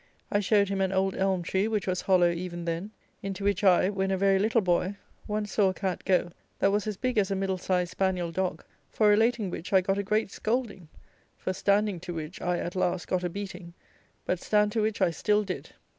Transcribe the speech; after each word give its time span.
I 0.31 0.39
showed 0.39 0.69
him 0.69 0.81
an 0.81 0.91
old 0.91 1.15
elm 1.15 1.43
tree, 1.43 1.67
which 1.67 1.85
was 1.85 2.01
hollow 2.01 2.31
even 2.31 2.65
then, 2.65 2.89
into 3.21 3.43
which 3.43 3.63
I, 3.63 3.87
when 3.91 4.09
a 4.09 4.17
very 4.17 4.39
little 4.39 4.59
boy, 4.61 4.95
once 5.27 5.51
saw 5.51 5.69
a 5.69 5.75
cat 5.75 6.05
go, 6.05 6.31
that 6.57 6.71
was 6.71 6.87
as 6.87 6.97
big 6.97 7.19
as 7.19 7.29
a 7.29 7.35
middle 7.35 7.59
sized 7.59 7.91
spaniel 7.91 8.31
dog, 8.31 8.63
for 8.89 9.07
relating 9.09 9.51
which 9.51 9.71
I 9.71 9.79
got 9.81 9.99
a 9.99 10.03
great 10.03 10.31
scolding, 10.31 10.87
for 11.37 11.53
standing 11.53 11.99
to 11.99 12.15
which 12.15 12.41
I, 12.41 12.57
at 12.57 12.75
last, 12.75 13.07
got 13.07 13.23
a 13.23 13.29
beating; 13.29 13.75
but 14.25 14.39
stand 14.41 14.71
to 14.71 14.81
which 14.81 15.03
I 15.03 15.11
still 15.11 15.43
did. 15.43 15.69